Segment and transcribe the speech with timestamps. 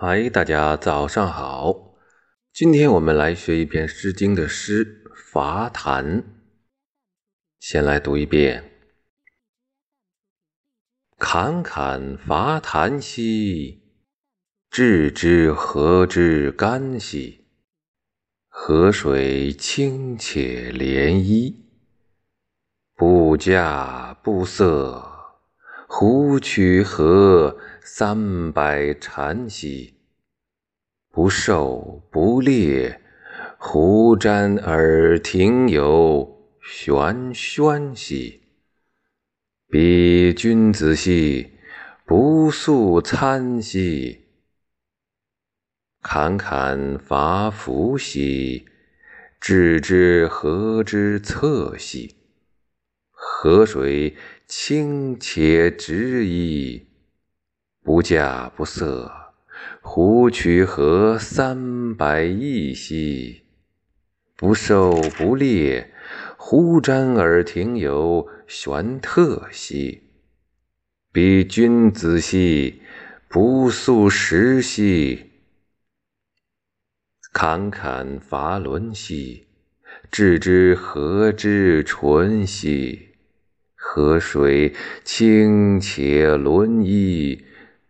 [0.00, 1.96] 嗨，大家早上好。
[2.52, 6.22] 今天我们来学一篇《诗经》的诗《伐檀》。
[7.58, 8.62] 先来读一遍
[11.18, 13.82] ：“侃侃伐檀兮，
[14.70, 17.46] 置之何之干兮？
[18.46, 21.56] 河水清且涟漪，
[22.94, 25.04] 不稼不色。”
[25.90, 27.58] 胡曲何
[27.90, 29.94] 三百禅兮，
[31.10, 33.00] 不受不猎，
[33.56, 38.42] 胡瞻而庭有玄宣兮。
[39.70, 41.54] 彼君子兮，
[42.04, 44.26] 不素餐兮。
[46.02, 48.66] 侃侃伐伐兮，
[49.40, 52.16] 置之何之侧兮？
[53.10, 54.14] 河水
[54.46, 56.87] 清且直矣，
[57.88, 59.10] 不稼不色。
[59.80, 63.44] 胡曲何三百亿兮？
[64.36, 65.90] 不受不猎，
[66.36, 70.02] 胡瞻而庭有玄特兮。
[71.12, 72.82] 彼君子兮，
[73.26, 75.30] 不速食兮。
[77.32, 79.46] 侃侃伐伦兮，
[80.10, 83.08] 置之何之淳兮？
[83.74, 87.42] 河水清且沦漪，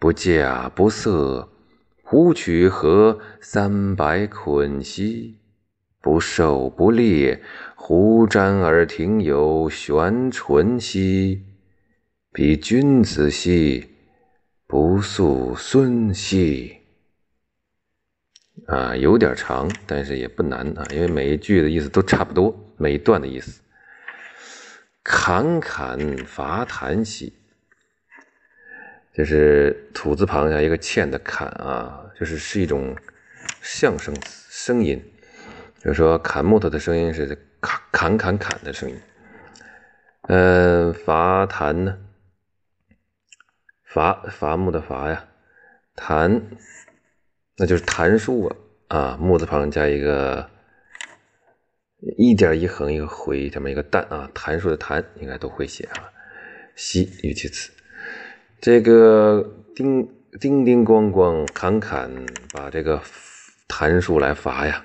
[0.00, 1.46] 不稼不色。
[2.02, 5.38] 胡曲何三百捆兮？
[6.00, 7.42] 不受不猎，
[7.76, 11.44] 胡瞻而庭有玄淳兮。
[12.32, 13.90] 彼君子兮，
[14.66, 16.78] 不素孙兮。
[18.68, 23.60] 啊，有点长，但是也不难啊，因为每一句的意思都差不多，每一段的意思。
[25.04, 27.34] 侃侃伐檀兮，
[29.12, 32.96] 就是土字旁加一个欠的坎啊，就是是一种
[33.60, 35.02] 象声声音，
[35.78, 37.26] 就是说砍木头的声音是
[37.60, 39.00] 砍砍砍砍的声音。
[40.22, 41.98] 嗯，伐檀呢？
[43.84, 45.28] 伐伐木的伐呀，
[45.96, 46.42] 檀
[47.56, 48.56] 那就是檀树啊
[48.88, 50.48] 啊，木字旁加一个。
[52.16, 56.10] 一点一横一个回，这么一个旦啊，檀树的檀应该都会写啊。
[56.74, 57.70] 西语气词，
[58.60, 60.06] 这个叮
[60.38, 62.10] 叮叮咣咣侃侃
[62.52, 63.00] 把这个
[63.66, 64.84] 弹数来伐呀。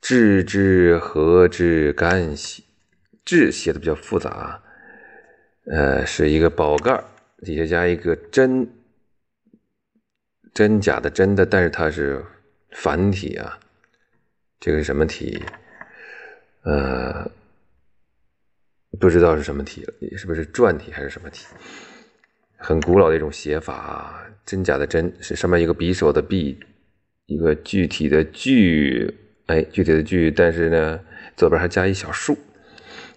[0.00, 2.64] 置之何之干兮？
[3.24, 4.62] 置写的比较复杂，
[5.66, 7.04] 呃，是一个宝盖
[7.38, 8.68] 底下加一个真
[10.54, 12.24] 真假的真的，但是它是
[12.70, 13.58] 繁体啊。
[14.58, 15.42] 这个是什么体？
[16.62, 17.30] 呃，
[18.98, 21.46] 不知道是什么体了，是不是篆体还是什么体？
[22.62, 26.54] 很古老的一种写法，真假的真是上面一个匕首的匕，
[27.24, 29.12] 一个具体的具，
[29.46, 31.00] 哎，具体的具，但是呢，
[31.36, 32.36] 左边还加一小竖，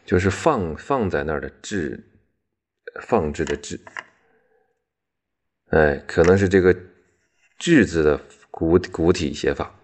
[0.05, 2.01] 就是放放在那儿的置，
[3.01, 3.81] 放置的置，
[5.71, 6.73] 哎，可能是这个
[7.59, 9.75] 置字的古古体写法，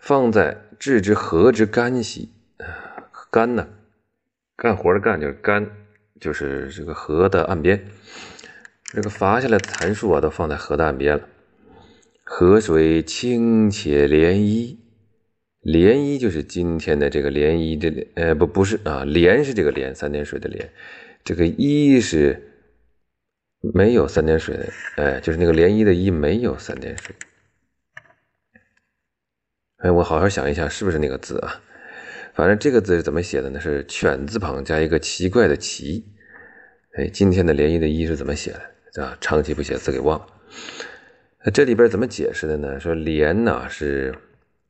[0.00, 2.32] 放在置之何之干兮？
[3.30, 3.68] 干呢？
[4.56, 5.70] 干活的干就是干，
[6.20, 7.86] 就是这个河的岸边。
[8.90, 11.28] 这个伐下来的檀树啊，都放在河的岸边了。
[12.24, 14.76] 河水清且涟漪，
[15.62, 20.68] 涟漪就是今天的这个涟漪的，呃，不，不是啊，涟是这个涟，三点水的涟，
[21.22, 22.42] 这个漪是
[23.74, 27.14] 没有三点水的，哎，就是那个涟漪的漪没有三点水。
[29.78, 31.60] 哎，我好好想一下，是不是那个字啊？
[32.32, 33.60] 反正这个字是怎么写的呢？
[33.60, 36.06] 是犬字旁加一个奇怪的奇。
[36.96, 38.62] 哎，今天的涟漪的漪是怎么写的？
[38.96, 40.26] 啊，长期不写字给忘了。
[41.44, 42.80] 那这里边怎么解释的呢？
[42.80, 44.14] 说涟呢是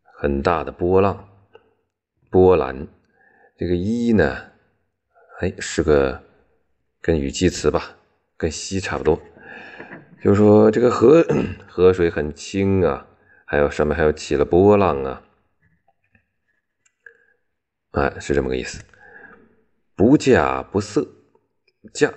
[0.02, 1.28] 很大的波浪、
[2.30, 2.86] 波澜。
[3.56, 4.50] 这个漪呢，
[5.40, 6.22] 哎，是个
[7.00, 7.96] 跟语气词吧，
[8.36, 9.20] 跟溪差不多。
[10.22, 11.24] 就是说这个河
[11.68, 13.06] 河水很清啊，
[13.44, 15.22] 还有上面还有起了波浪啊。
[17.92, 18.82] 哎，是这么个意思。
[19.97, 21.04] 不稼不色，
[21.92, 22.12] 稼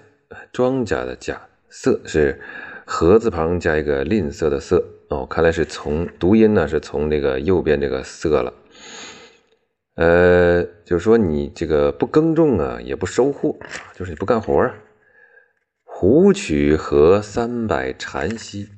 [0.51, 1.39] 庄稼的稼，
[1.71, 2.39] 色是
[2.85, 5.25] 禾字旁加一个吝啬的色哦。
[5.25, 8.53] 看来是从读音呢，是从这个右边这个色了。
[9.95, 13.57] 呃，就是说你这个不耕种啊，也不收获，
[13.95, 14.73] 就是你不干活啊。
[15.83, 18.69] 胡曲和三百禅兮？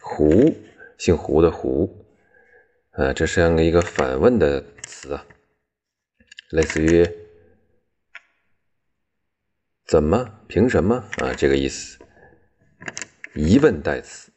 [0.00, 0.54] 胡，
[0.98, 2.06] 姓胡的胡。
[2.92, 5.24] 呃，这是一个反问的词啊，
[6.50, 7.04] 类似于
[9.86, 10.40] “怎么？
[10.48, 11.98] 凭什么？”啊，这个意思，
[13.34, 14.30] 疑问代词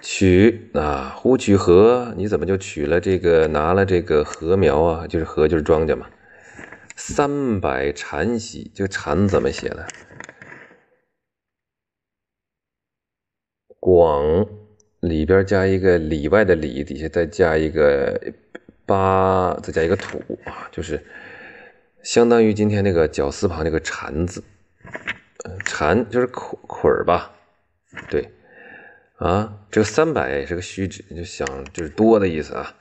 [0.00, 5.06] 取啊，胡取禾，你怎么就取了这个，拿了这个禾苗啊？
[5.06, 6.10] 就是禾，就是庄稼嘛。
[6.96, 9.86] 三百蚕席，这个蚕怎么写的？
[13.78, 14.46] 广
[15.00, 18.20] 里边加一个里外的里，底下再加一个
[18.86, 21.04] 八，再加一个土啊，就是
[22.02, 24.42] 相当于今天那个绞丝旁那个蚕字。
[25.64, 27.32] 蚕就是捆捆儿吧？
[28.10, 28.30] 对。
[29.18, 32.74] 啊，这个三百是个虚指，就想就是多的意思啊。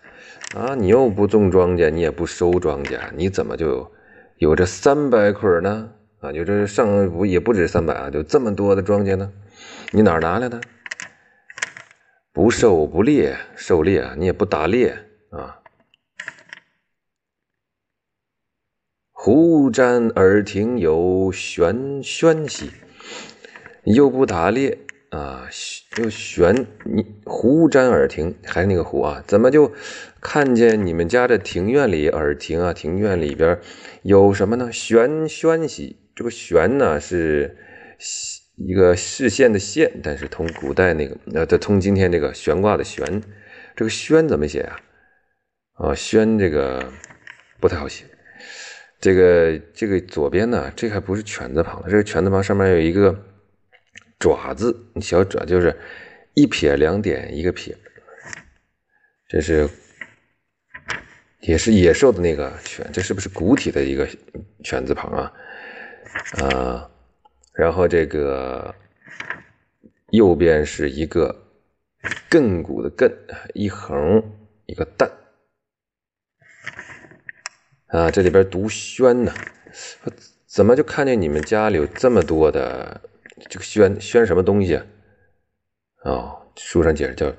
[0.55, 3.91] 啊，你又不种庄稼，你也不收庄稼，你怎么就
[4.37, 5.89] 有这三百捆呢？
[6.19, 9.31] 啊，就这上不也不止三百啊，就这么多的庄稼呢？
[9.91, 10.59] 你哪拿来的？
[12.33, 14.97] 不狩不猎，狩猎啊你也不打猎
[15.29, 15.60] 啊。
[19.23, 22.71] 胡瞻耳庭有玄喧兮，
[23.83, 24.79] 又不打猎。
[25.11, 25.47] 啊，
[25.97, 29.23] 又悬你胡瞻耳庭，还是那个胡啊？
[29.27, 29.71] 怎么就
[30.19, 32.73] 看见你们家的庭院里耳庭啊？
[32.73, 33.59] 庭院里边
[34.01, 34.71] 有什么呢？
[34.71, 37.55] 悬宣喜，这个悬呢是
[38.55, 43.21] 一个视线的线，但是通古代那个呃，它通今天这个悬挂的悬，
[43.75, 44.79] 这个轩怎么写啊？
[45.73, 46.91] 啊，轩这个
[47.59, 48.05] 不太好写。
[49.01, 53.25] 这个这个左边呢，这还不是犬字旁，这个犬字旁上面有一个。
[54.19, 55.75] 爪字，小爪就是
[56.35, 57.75] 一撇两点一个撇，
[59.27, 59.67] 这是
[61.39, 64.07] 也是野兽的那个犬，这是不是古体的一个
[64.63, 65.33] 犬字旁啊？
[66.39, 66.87] 啊，
[67.55, 68.75] 然后这个
[70.11, 71.35] 右边是一个
[72.29, 73.11] 亘古的亘，
[73.55, 74.23] 一横
[74.67, 75.09] 一个蛋
[77.91, 79.33] 啊，这里边读宣呢，
[80.47, 83.01] 怎么就看见你们家里有这么多的？
[83.49, 84.85] 这个宣宣什么东西啊？
[86.03, 87.33] 哦，书上解释叫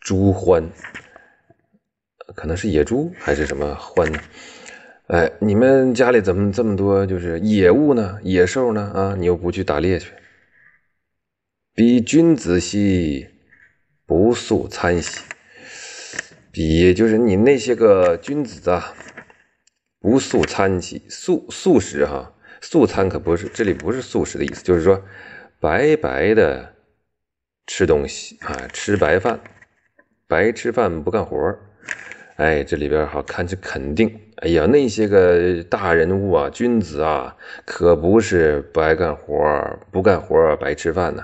[0.00, 0.68] 猪獾，
[2.34, 4.18] 可能是野猪还是什么獾呢？
[5.08, 8.20] 哎，你们家里怎么这么多就是野物呢？
[8.22, 8.92] 野兽呢？
[8.94, 10.12] 啊，你又不去打猎去？
[11.74, 13.28] 比君子兮，
[14.06, 15.20] 不素餐兮。
[16.52, 18.94] 比就是你那些个君子啊，
[20.00, 25.02] 不素餐兮，素素食哈，素餐可不是这里不是素食的意思，就是说。
[25.62, 26.74] 白白的
[27.66, 29.38] 吃东西啊，吃白饭，
[30.26, 31.54] 白吃饭不干活
[32.36, 34.18] 哎，这里边好看是肯定。
[34.36, 37.36] 哎呀，那些个大人物啊，君子啊，
[37.66, 41.22] 可不是不爱干活不干活白吃饭呢。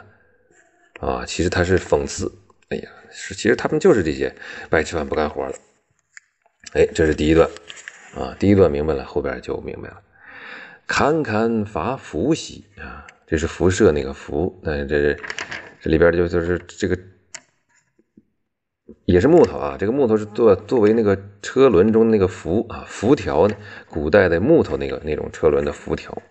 [1.01, 2.31] 啊，其实他是讽刺。
[2.69, 4.31] 哎呀，是其实他们就是这些
[4.69, 5.55] 白吃饭不干活的。
[6.75, 7.49] 哎，这是第一段
[8.17, 10.03] 啊，第一段明白了，后边就明白了。
[10.87, 13.07] 侃侃伐伏兮啊。
[13.29, 15.13] 这是辐射那个辐，那这
[15.81, 16.97] 这里边就就是这个
[19.05, 23.51] 也是木头啊，这个木头是作作为那个车轮中那个辐啊辐条，
[23.91, 26.23] 古代的木头那个那种车轮的辐条，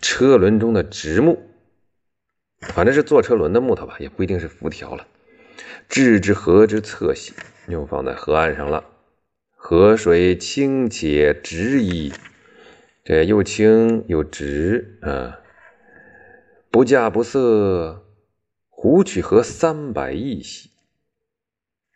[0.00, 1.38] 车轮中的直木，
[2.62, 5.06] 反正是做车轮的木头吧，也不一定是辐条了。
[5.88, 7.32] 置之河之侧兮，
[7.68, 8.82] 又放在河岸上了，
[9.64, 12.12] 河水清且直矣。
[13.04, 15.38] 这又清又直啊，
[16.68, 18.04] 不稼不色，
[18.68, 20.68] 胡取何三百亿兮？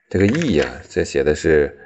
[0.08, 1.76] 这个亿呀，这写的是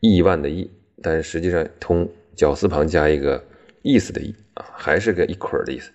[0.00, 0.70] 亿万的亿，
[1.02, 3.44] 但是实际上通绞丝旁加一个
[3.82, 5.90] 意思的意啊，还是个一捆的意思。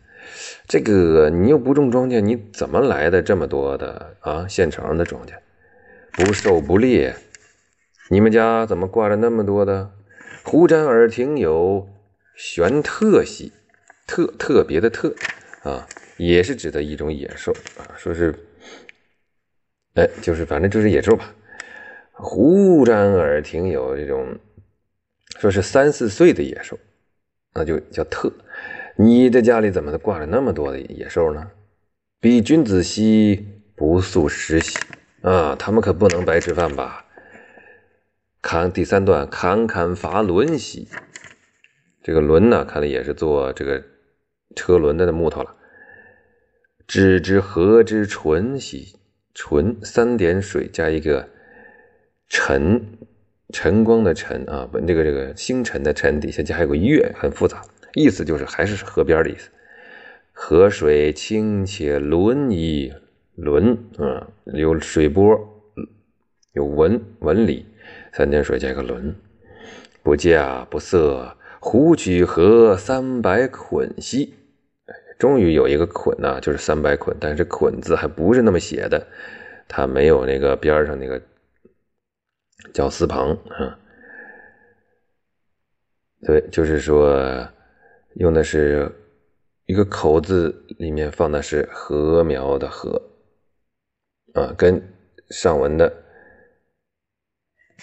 [0.68, 4.48] 这个你又不种庄稼，你怎么来的这么多的啊？
[4.48, 5.34] 现成的庄稼，
[6.12, 7.16] 不狩不猎，
[8.12, 9.92] 你们家怎么挂着那么多的？
[10.44, 11.88] 胡瞻耳听有。
[12.36, 13.52] 玄特兮，
[14.08, 15.14] 特特别的特
[15.62, 15.86] 啊，
[16.18, 17.84] 也是指的一种野兽啊。
[17.98, 18.34] 说是，
[19.96, 21.36] 哎，就是反正就是野兽吧。
[22.14, 24.40] 胡瞻耳庭有这种，
[25.40, 26.80] 说是三四岁的野兽，
[27.54, 28.32] 那就叫特。
[28.96, 31.52] 你的家里怎么挂着那么多的野兽呢？
[32.22, 34.80] 比君子兮，不素食兮
[35.22, 37.06] 啊，他们可不能白吃饭吧？
[38.42, 40.88] 看第三段，侃侃伐轮兮。
[42.02, 43.84] 这个轮呢，看来也是做这个
[44.56, 45.56] 车轮的木头了。
[46.88, 48.96] 知之何之纯兮？
[49.34, 51.30] 纯三点水加一个
[52.28, 52.98] 晨，
[53.54, 57.62] 晨光的晨啊，不，这个这个星辰的辰底下加还有个月，很复杂，
[57.94, 59.50] 意思就是还是河边的意思。
[60.34, 62.94] 河水清且轮矣，
[63.36, 65.38] 轮啊，有水波，
[66.54, 67.66] 有纹纹理，
[68.14, 69.16] 三点水加一个轮，
[70.04, 71.36] 不稼不色。
[71.62, 74.34] 胡取何三百捆兮？
[75.18, 79.06] 终于有一个捆呐，就是三百捆，但是捆字还不是那么写的，
[79.68, 81.22] 它没有那个边上那个
[82.74, 83.78] 绞丝旁啊。
[86.22, 87.46] 对，就是说
[88.16, 88.90] 用的是
[89.66, 93.02] 一个口字里面放的是禾苗的禾
[94.34, 94.82] 啊，跟
[95.30, 95.94] 上文的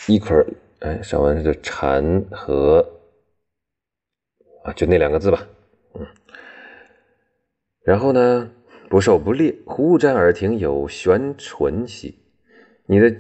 [0.09, 0.47] 一捆
[0.81, 2.87] 哎，上文是蝉和
[4.62, 5.49] 啊，就那两个字吧，
[5.95, 6.07] 嗯。
[7.83, 8.50] 然后呢，
[8.91, 12.23] 不受不裂，忽瞻耳庭有悬唇兮。
[12.87, 13.11] 你的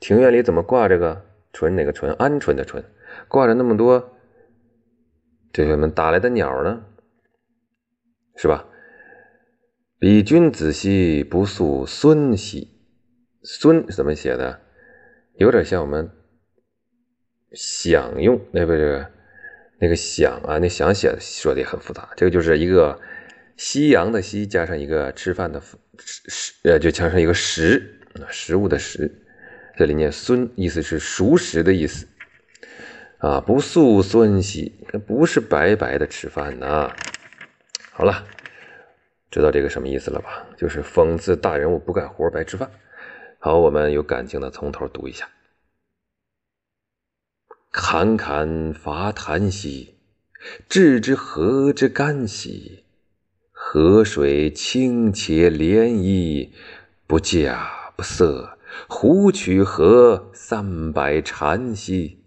[0.00, 1.76] 庭院里怎么挂这个唇？
[1.76, 2.10] 哪个唇？
[2.14, 2.82] 鹌鹑的鹑，
[3.28, 4.16] 挂着那么多
[5.52, 6.84] 这什么打来的鸟呢？
[8.36, 8.66] 是吧？
[9.98, 12.80] 比君子兮不诉孙兮，
[13.42, 14.60] 孙怎么写的？
[15.34, 16.10] 有点像我们。
[17.54, 19.06] 享用那不是
[19.78, 20.58] 那个享啊？
[20.58, 22.08] 那享写说的也很复杂。
[22.16, 23.00] 这个就是一个
[23.56, 25.60] 夕阳的夕加上一个吃饭的
[25.98, 29.10] 食呃，就加上一个食食物的食。
[29.76, 32.06] 这里念孙，意思是熟食的意思
[33.18, 33.40] 啊。
[33.40, 34.72] 不素孙兮，
[35.06, 36.92] 不是白白的吃饭呐。
[37.90, 38.24] 好了，
[39.30, 40.46] 知道这个什么意思了吧？
[40.56, 42.70] 就是讽刺大人物不干活白吃饭。
[43.38, 45.28] 好，我们有感情的从头读一下。
[47.72, 49.94] 侃侃伐檀兮，
[50.68, 52.84] 置之河之干兮。
[53.50, 56.50] 河水清且涟漪，
[57.06, 57.56] 不稼
[57.96, 58.58] 不涩。
[58.88, 62.18] 胡曲河三百禅兮，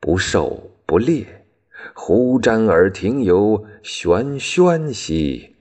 [0.00, 1.44] 不受不裂。
[1.92, 5.56] 胡瞻而庭有玄轩兮，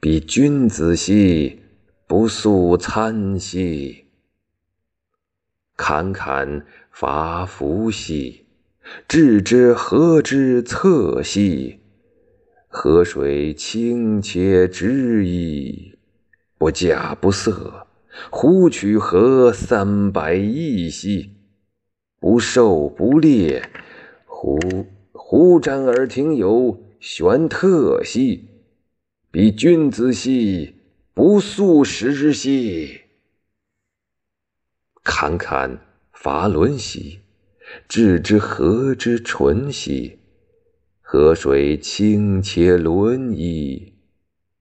[0.00, 1.62] 比君子兮
[2.08, 4.06] 不素餐兮。
[5.76, 6.66] 侃侃。
[6.98, 8.46] 伐夫兮，
[9.06, 11.78] 置之河之侧兮。
[12.68, 15.98] 河水清且直矣，
[16.56, 17.86] 不稼不涩。
[18.30, 21.32] 胡曲河三百亿兮，
[22.18, 23.68] 不受不猎。
[24.24, 24.58] 胡
[25.12, 28.48] 胡瞻而庭有玄特兮，
[29.30, 30.76] 比君子兮
[31.12, 33.02] 不素食之兮。
[35.04, 35.78] 侃侃。
[36.18, 37.20] 伐轮兮，
[37.86, 40.18] 置之河之淳兮。
[41.02, 43.92] 河水清且轮矣，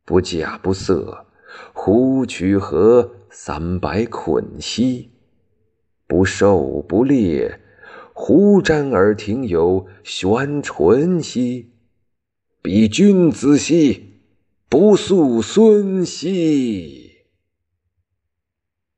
[0.04, 1.26] 不假不涩。
[1.72, 5.10] 胡曲河三百捆兮，
[6.06, 7.62] 不受不裂。
[8.14, 11.72] 胡瞻耳庭有玄淳兮，
[12.62, 14.20] 比君子兮
[14.68, 17.05] 不素孙兮。